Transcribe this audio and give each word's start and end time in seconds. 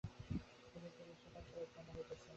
প্রকৃতি 0.61 0.77
হইতে 0.83 1.03
বিশ্বসংসার 1.09 1.63
উৎপন্ন 1.65 1.87
হইতেছে। 1.95 2.25